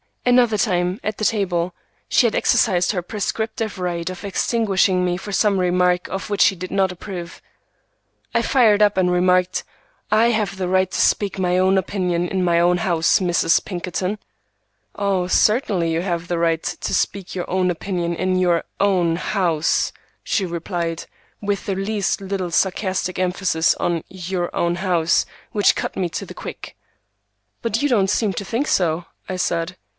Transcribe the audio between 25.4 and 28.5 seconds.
which cut me to the quick. "But you don't seem to